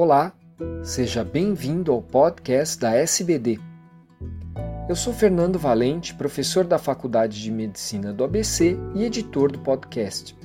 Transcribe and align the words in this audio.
Olá, 0.00 0.32
seja 0.84 1.24
bem-vindo 1.24 1.90
ao 1.90 2.00
podcast 2.00 2.78
da 2.78 2.94
SBD. 2.94 3.58
Eu 4.88 4.94
sou 4.94 5.12
Fernando 5.12 5.58
Valente, 5.58 6.14
professor 6.14 6.64
da 6.64 6.78
Faculdade 6.78 7.42
de 7.42 7.50
Medicina 7.50 8.12
do 8.12 8.22
ABC 8.22 8.76
e 8.94 9.02
editor 9.02 9.50
do 9.50 9.58
podcast. 9.58 10.38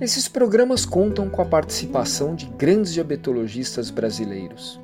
Esses 0.00 0.28
programas 0.28 0.86
contam 0.86 1.28
com 1.28 1.42
a 1.42 1.44
participação 1.44 2.34
de 2.34 2.46
grandes 2.46 2.94
diabetologistas 2.94 3.90
brasileiros. 3.90 4.80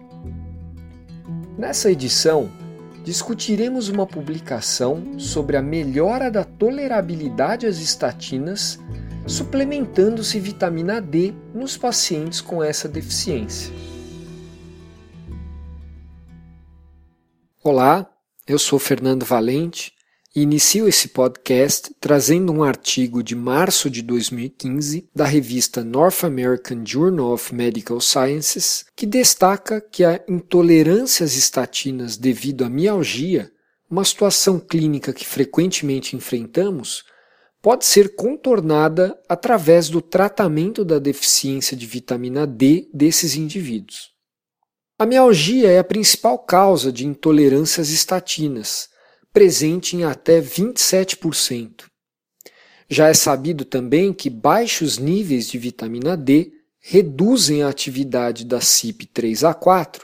Nessa 1.56 1.90
edição, 1.90 2.50
discutiremos 3.02 3.88
uma 3.88 4.06
publicação 4.06 5.18
sobre 5.18 5.56
a 5.56 5.62
melhora 5.62 6.30
da 6.30 6.44
tolerabilidade 6.44 7.66
às 7.66 7.78
estatinas 7.78 8.78
suplementando-se 9.26 10.38
vitamina 10.38 11.00
D 11.00 11.32
nos 11.54 11.76
pacientes 11.76 12.40
com 12.40 12.62
essa 12.62 12.88
deficiência. 12.88 13.72
Olá, 17.62 18.06
eu 18.46 18.58
sou 18.58 18.78
Fernando 18.78 19.24
Valente 19.24 19.94
e 20.36 20.42
inicio 20.42 20.86
esse 20.86 21.08
podcast 21.08 21.94
trazendo 21.98 22.52
um 22.52 22.62
artigo 22.62 23.22
de 23.22 23.34
março 23.34 23.88
de 23.88 24.02
2015 24.02 25.08
da 25.14 25.24
revista 25.24 25.82
North 25.82 26.24
American 26.24 26.84
Journal 26.84 27.32
of 27.32 27.54
Medical 27.54 28.00
Sciences 28.02 28.84
que 28.94 29.06
destaca 29.06 29.80
que 29.80 30.04
a 30.04 30.22
intolerância 30.28 31.24
às 31.24 31.34
estatinas 31.34 32.18
devido 32.18 32.64
à 32.64 32.68
mialgia, 32.68 33.50
uma 33.88 34.04
situação 34.04 34.60
clínica 34.60 35.14
que 35.14 35.26
frequentemente 35.26 36.14
enfrentamos, 36.14 37.04
pode 37.64 37.86
ser 37.86 38.14
contornada 38.14 39.18
através 39.26 39.88
do 39.88 40.02
tratamento 40.02 40.84
da 40.84 40.98
deficiência 40.98 41.74
de 41.74 41.86
vitamina 41.86 42.46
D 42.46 42.90
desses 42.92 43.36
indivíduos. 43.36 44.10
A 44.98 45.06
mialgia 45.06 45.70
é 45.70 45.78
a 45.78 45.84
principal 45.84 46.38
causa 46.38 46.92
de 46.92 47.06
intolerância 47.06 47.80
às 47.80 47.88
estatinas, 47.88 48.90
presente 49.32 49.96
em 49.96 50.04
até 50.04 50.42
27%. 50.42 51.86
Já 52.86 53.08
é 53.08 53.14
sabido 53.14 53.64
também 53.64 54.12
que 54.12 54.28
baixos 54.28 54.98
níveis 54.98 55.48
de 55.48 55.56
vitamina 55.56 56.18
D 56.18 56.52
reduzem 56.78 57.62
a 57.62 57.70
atividade 57.70 58.44
da 58.44 58.58
CYP3A4 58.58 60.02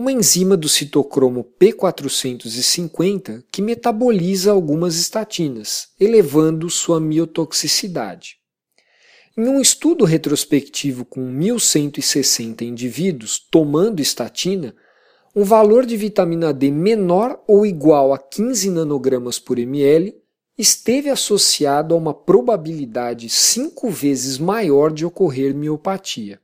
uma 0.00 0.10
enzima 0.10 0.56
do 0.56 0.66
citocromo 0.66 1.46
P450 1.60 3.44
que 3.52 3.60
metaboliza 3.60 4.50
algumas 4.50 4.96
estatinas, 4.96 5.88
elevando 6.00 6.70
sua 6.70 6.98
miotoxicidade. 6.98 8.36
Em 9.36 9.46
um 9.46 9.60
estudo 9.60 10.06
retrospectivo 10.06 11.04
com 11.04 11.20
1.160 11.20 12.62
indivíduos 12.62 13.38
tomando 13.38 14.00
estatina, 14.00 14.74
um 15.36 15.44
valor 15.44 15.84
de 15.84 15.98
vitamina 15.98 16.50
D 16.50 16.70
menor 16.70 17.38
ou 17.46 17.66
igual 17.66 18.14
a 18.14 18.18
15 18.18 18.70
nanogramas 18.70 19.38
por 19.38 19.58
ml 19.58 20.16
esteve 20.56 21.10
associado 21.10 21.94
a 21.94 21.98
uma 21.98 22.14
probabilidade 22.14 23.28
cinco 23.28 23.90
vezes 23.90 24.38
maior 24.38 24.94
de 24.94 25.04
ocorrer 25.04 25.54
miopatia. 25.54 26.40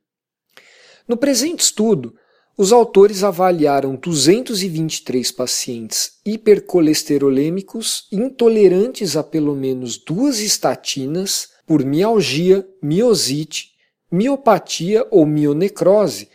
No 1.09 1.17
presente 1.17 1.61
estudo, 1.61 2.15
os 2.59 2.73
autores 2.73 3.23
avaliaram 3.23 3.97
223 3.97 5.31
pacientes 5.31 6.13
hipercolesterolêmicos 6.25 8.07
intolerantes 8.11 9.15
a 9.15 9.23
pelo 9.23 9.55
menos 9.55 9.99
duas 9.99 10.41
estatinas 10.41 11.51
por 11.67 11.85
mialgia, 11.85 12.67
miosite, 12.81 13.73
miopatia 14.11 15.07
ou 15.11 15.27
mionecrose 15.27 16.31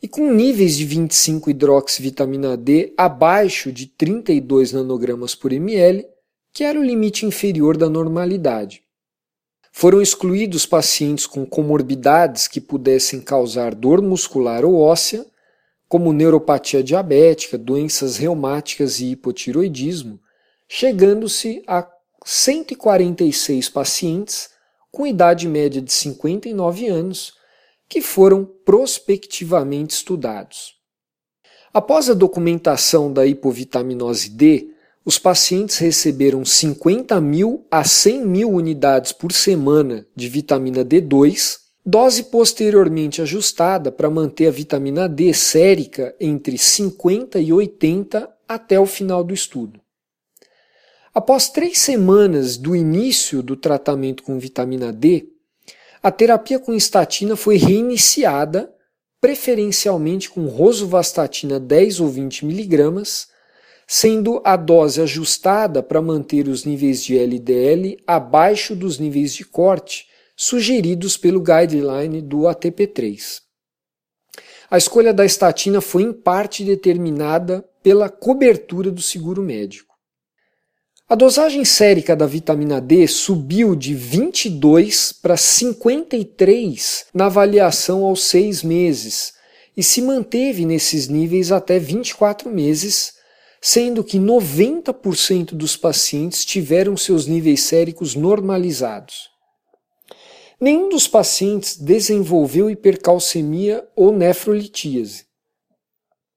e 0.00 0.06
com 0.06 0.32
níveis 0.32 0.76
de 0.76 0.84
25 0.84 1.50
hidroxivitamina 1.50 2.56
D 2.56 2.92
abaixo 2.96 3.72
de 3.72 3.86
32 3.86 4.72
nanogramas 4.72 5.34
por 5.34 5.52
ml, 5.52 6.06
que 6.52 6.62
era 6.62 6.78
o 6.78 6.84
limite 6.84 7.26
inferior 7.26 7.76
da 7.76 7.88
normalidade. 7.88 8.82
Foram 9.72 10.00
excluídos 10.00 10.66
pacientes 10.66 11.26
com 11.26 11.44
comorbidades 11.44 12.46
que 12.46 12.60
pudessem 12.60 13.20
causar 13.20 13.74
dor 13.74 14.00
muscular 14.00 14.64
ou 14.64 14.78
óssea 14.78 15.26
como 15.94 16.12
neuropatia 16.12 16.82
diabética, 16.82 17.56
doenças 17.56 18.16
reumáticas 18.16 18.98
e 18.98 19.12
hipotiroidismo, 19.12 20.18
chegando-se 20.68 21.62
a 21.68 21.88
146 22.24 23.68
pacientes 23.68 24.50
com 24.90 25.06
idade 25.06 25.46
média 25.46 25.80
de 25.80 25.92
59 25.92 26.88
anos 26.88 27.34
que 27.88 28.02
foram 28.02 28.44
prospectivamente 28.64 29.94
estudados. 29.94 30.72
Após 31.72 32.10
a 32.10 32.14
documentação 32.14 33.12
da 33.12 33.24
hipovitaminose 33.24 34.30
D, 34.30 34.70
os 35.04 35.16
pacientes 35.16 35.78
receberam 35.78 36.44
50 36.44 37.20
mil 37.20 37.68
a 37.70 37.84
100 37.84 38.26
mil 38.26 38.50
unidades 38.50 39.12
por 39.12 39.30
semana 39.30 40.04
de 40.16 40.28
vitamina 40.28 40.84
D2 40.84 41.62
Dose 41.86 42.24
posteriormente 42.24 43.20
ajustada 43.20 43.92
para 43.92 44.08
manter 44.08 44.46
a 44.46 44.50
vitamina 44.50 45.06
D 45.06 45.34
sérica 45.34 46.14
entre 46.18 46.56
50 46.56 47.38
e 47.38 47.52
80 47.52 48.26
até 48.48 48.80
o 48.80 48.86
final 48.86 49.22
do 49.22 49.34
estudo. 49.34 49.78
Após 51.12 51.50
três 51.50 51.78
semanas 51.78 52.56
do 52.56 52.74
início 52.74 53.42
do 53.42 53.54
tratamento 53.54 54.22
com 54.22 54.38
vitamina 54.38 54.90
D, 54.90 55.28
a 56.02 56.10
terapia 56.10 56.58
com 56.58 56.72
estatina 56.72 57.36
foi 57.36 57.58
reiniciada, 57.58 58.72
preferencialmente 59.20 60.30
com 60.30 60.46
rosuvastatina 60.46 61.60
10 61.60 62.00
ou 62.00 62.08
20 62.08 62.46
miligramas, 62.46 63.28
sendo 63.86 64.40
a 64.42 64.56
dose 64.56 65.02
ajustada 65.02 65.82
para 65.82 66.00
manter 66.00 66.48
os 66.48 66.64
níveis 66.64 67.04
de 67.04 67.18
LDL 67.18 67.98
abaixo 68.06 68.74
dos 68.74 68.98
níveis 68.98 69.34
de 69.34 69.44
corte 69.44 70.13
sugeridos 70.36 71.16
pelo 71.16 71.40
guideline 71.40 72.20
do 72.20 72.42
ATP3. 72.42 73.40
A 74.70 74.78
escolha 74.78 75.12
da 75.12 75.24
estatina 75.24 75.80
foi 75.80 76.02
em 76.02 76.12
parte 76.12 76.64
determinada 76.64 77.64
pela 77.82 78.08
cobertura 78.08 78.90
do 78.90 79.02
seguro 79.02 79.42
médico. 79.42 79.94
A 81.06 81.14
dosagem 81.14 81.64
sérica 81.66 82.16
da 82.16 82.26
vitamina 82.26 82.80
D 82.80 83.06
subiu 83.06 83.76
de 83.76 83.94
22 83.94 85.12
para 85.12 85.36
53 85.36 87.06
na 87.12 87.26
avaliação 87.26 88.04
aos 88.04 88.24
seis 88.24 88.62
meses 88.62 89.34
e 89.76 89.82
se 89.82 90.00
manteve 90.00 90.64
nesses 90.64 91.06
níveis 91.08 91.52
até 91.52 91.78
24 91.78 92.50
meses, 92.50 93.14
sendo 93.60 94.02
que 94.02 94.18
90% 94.18 95.52
dos 95.52 95.76
pacientes 95.76 96.42
tiveram 96.44 96.96
seus 96.96 97.26
níveis 97.26 97.64
séricos 97.64 98.14
normalizados. 98.14 99.33
Nenhum 100.64 100.88
dos 100.88 101.06
pacientes 101.06 101.76
desenvolveu 101.76 102.70
hipercalcemia 102.70 103.86
ou 103.94 104.10
nefrolitíase. 104.10 105.26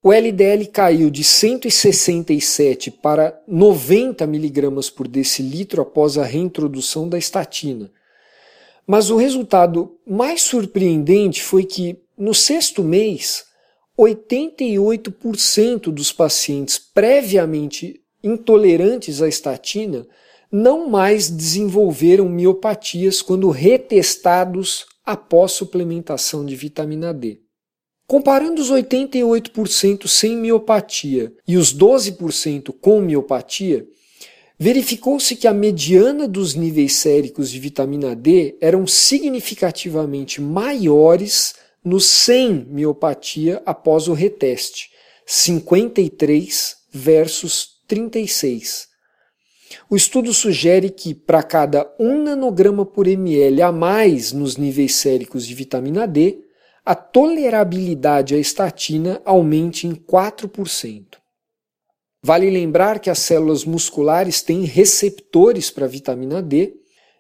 O 0.04 0.12
LDL 0.12 0.68
caiu 0.68 1.10
de 1.10 1.24
167 1.24 2.92
para 2.92 3.42
90 3.48 4.26
mg 4.26 4.92
por 4.92 5.08
decilitro 5.08 5.82
após 5.82 6.18
a 6.18 6.26
reintrodução 6.26 7.08
da 7.08 7.18
estatina. 7.18 7.90
Mas 8.86 9.10
o 9.10 9.16
resultado 9.16 9.98
mais 10.06 10.42
surpreendente 10.42 11.42
foi 11.42 11.64
que, 11.64 11.98
no 12.18 12.34
sexto 12.34 12.84
mês, 12.84 13.46
88% 13.98 15.84
dos 15.84 16.12
pacientes 16.12 16.78
previamente 16.78 18.02
intolerantes 18.22 19.22
à 19.22 19.30
estatina 19.30 20.06
não 20.52 20.90
mais 20.90 21.30
desenvolveram 21.30 22.30
miopatias 22.30 23.22
quando 23.22 23.50
retestados 23.50 24.86
após 25.06 25.54
suplementação 25.54 26.46
de 26.46 26.56
vitamina 26.56 27.14
D. 27.14 27.42
Comparando 28.08 28.62
os 28.62 28.72
88% 28.72 30.08
sem 30.08 30.38
miopatia 30.38 31.34
e 31.46 31.58
os 31.58 31.78
12% 31.78 32.74
com 32.80 33.02
miopatia, 33.02 33.86
verificou-se 34.58 35.36
que 35.36 35.48
a 35.48 35.54
mediana 35.54 36.28
dos 36.28 36.56
níveis 36.56 36.94
séricos 36.94 37.52
de 37.52 37.60
vitamina 37.60 38.16
D 38.16 38.58
eram 38.62 38.88
significativamente 38.88 40.42
maiores 40.42 41.56
nos 41.84 42.06
sem 42.06 42.66
miopatia 42.70 43.62
após 43.66 44.08
o 44.08 44.14
reteste, 44.14 44.90
53 45.26 46.76
versus 46.92 47.78
36. 47.88 48.87
O 49.90 49.96
estudo 49.96 50.34
sugere 50.34 50.90
que, 50.90 51.14
para 51.14 51.44
cada 51.44 51.92
1 52.00 52.24
nanograma 52.24 52.86
por 52.86 53.08
ml 53.08 53.62
a 53.62 53.72
mais 53.72 54.32
nos 54.32 54.58
níveis 54.58 54.96
séricos 54.96 55.46
de 55.46 55.54
vitamina 55.54 56.08
D, 56.08 56.44
a 56.86 56.96
tolerabilidade 56.96 58.34
à 58.34 58.38
estatina 58.38 59.22
aumente 59.26 59.86
em 59.86 59.94
4%. 59.94 61.18
Vale 62.24 62.50
lembrar 62.50 63.00
que 63.00 63.10
as 63.10 63.20
células 63.20 63.66
musculares 63.66 64.42
têm 64.42 64.64
receptores 64.64 65.70
para 65.70 65.88
vitamina 65.88 66.42
D 66.42 66.76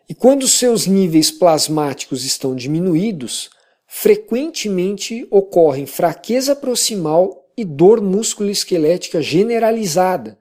e 0.09 0.15
quando 0.15 0.47
seus 0.47 0.88
níveis 0.88 1.29
plasmáticos 1.29 2.23
estão 2.25 2.55
diminuídos, 2.55 3.50
frequentemente 3.85 5.27
ocorrem 5.29 5.85
fraqueza 5.85 6.55
proximal 6.55 7.45
e 7.57 7.65
dor 7.65 8.01
musculoesquelética 8.01 9.21
generalizada, 9.21 10.38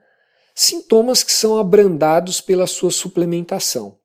sintomas 0.59 1.23
que 1.23 1.31
são 1.31 1.59
abrandados 1.59 2.41
pela 2.41 2.67
sua 2.67 2.91
suplementação. 2.91 3.99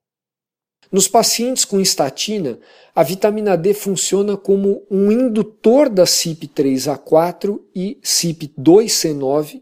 Nos 0.92 1.08
pacientes 1.08 1.64
com 1.64 1.80
estatina, 1.80 2.60
a 2.94 3.02
vitamina 3.02 3.56
D 3.56 3.74
funciona 3.74 4.36
como 4.36 4.86
um 4.92 5.10
indutor 5.10 5.88
da 5.88 6.04
CYP3A4 6.04 7.58
e 7.74 7.98
CYP2C9, 8.04 9.62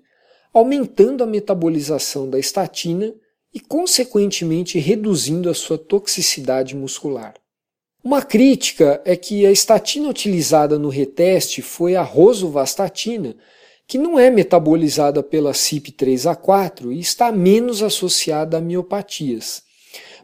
aumentando 0.51 1.23
a 1.23 1.27
metabolização 1.27 2.27
da 2.27 2.39
estatina 2.39 3.13
e, 3.53 3.59
consequentemente, 3.59 4.79
reduzindo 4.79 5.47
a 5.47 5.53
sua 5.53 5.77
toxicidade 5.77 6.75
muscular. 6.75 7.35
Uma 8.03 8.23
crítica 8.23 8.99
é 9.05 9.15
que 9.15 9.45
a 9.45 9.51
estatina 9.51 10.09
utilizada 10.09 10.79
no 10.79 10.89
reteste 10.89 11.61
foi 11.61 11.95
a 11.95 12.01
rosuvastatina, 12.01 13.35
que 13.89 13.97
não 13.97 14.19
é 14.19 14.29
metabolizada 14.29 15.23
pela 15.23 15.51
CYP3A4 15.51 16.93
e 16.93 16.99
está 16.99 17.31
menos 17.31 17.81
associada 17.81 18.59
a 18.59 18.61
miopatias. 18.61 19.63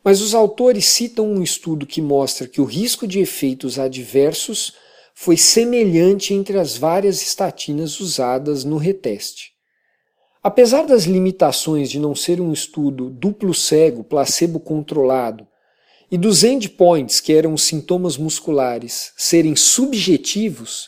Mas 0.03 0.21
os 0.21 0.35
autores 0.35 0.85
citam 0.85 1.27
um 1.27 1.41
estudo 1.41 1.87
que 1.87 1.99
mostra 1.99 2.47
que 2.47 2.61
o 2.61 2.63
risco 2.63 3.07
de 3.07 3.19
efeitos 3.19 3.79
adversos 3.79 4.73
foi 5.15 5.35
semelhante 5.35 6.31
entre 6.31 6.59
as 6.59 6.77
várias 6.77 7.23
estatinas 7.23 7.99
usadas 7.99 8.63
no 8.63 8.77
reteste. 8.77 9.53
Apesar 10.43 10.85
das 10.85 11.05
limitações 11.05 11.89
de 11.89 11.97
não 11.97 12.13
ser 12.13 12.39
um 12.39 12.53
estudo 12.53 13.09
duplo 13.09 13.51
cego, 13.51 14.03
placebo 14.03 14.59
controlado, 14.59 15.47
e 16.11 16.19
dos 16.19 16.43
endpoints, 16.43 17.19
que 17.19 17.33
eram 17.33 17.55
os 17.55 17.63
sintomas 17.63 18.15
musculares, 18.15 19.11
serem 19.17 19.55
subjetivos, 19.55 20.87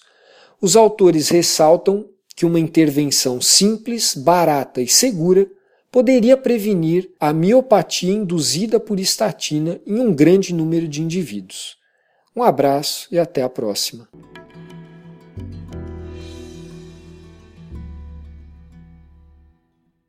os 0.62 0.76
autores 0.76 1.30
ressaltam 1.30 2.08
que 2.38 2.46
uma 2.46 2.60
intervenção 2.60 3.42
simples, 3.42 4.14
barata 4.14 4.80
e 4.80 4.88
segura 4.88 5.50
poderia 5.92 6.38
prevenir 6.38 7.10
a 7.20 7.34
miopatia 7.34 8.14
induzida 8.14 8.80
por 8.80 9.00
estatina 9.00 9.82
em 9.88 10.00
um 10.00 10.14
grande 10.14 10.54
número 10.54 10.88
de 10.88 11.02
indivíduos. 11.02 11.78
Um 12.36 12.44
abraço 12.44 13.08
e 13.12 13.18
até 13.18 13.42
a 13.42 13.50
próxima. 13.50 14.08